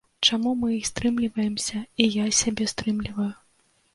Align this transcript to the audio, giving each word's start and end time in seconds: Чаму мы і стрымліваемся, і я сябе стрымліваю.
Чаму 0.27 0.53
мы 0.61 0.69
і 0.75 0.79
стрымліваемся, 0.89 1.83
і 2.05 2.09
я 2.13 2.25
сябе 2.39 2.69
стрымліваю. 2.75 3.29